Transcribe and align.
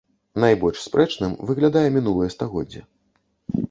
Найбольш 0.43 0.79
спрэчным 0.87 1.37
выглядае 1.51 1.87
мінулае 2.01 2.29
стагоддзе. 2.39 2.87